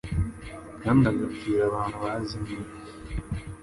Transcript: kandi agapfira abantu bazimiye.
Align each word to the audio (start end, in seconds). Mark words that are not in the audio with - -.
kandi 0.81 1.03
agapfira 1.11 1.61
abantu 1.69 1.95
bazimiye. 2.03 2.67